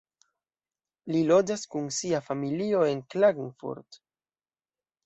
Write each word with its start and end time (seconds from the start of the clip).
Li 1.15 1.21
loĝas 1.31 1.67
kun 1.75 1.91
sia 1.99 2.23
familio 2.31 2.83
en 2.95 3.07
Klagenfurt. 3.17 4.03